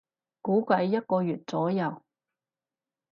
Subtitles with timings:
[0.41, 2.01] 估計一個月左右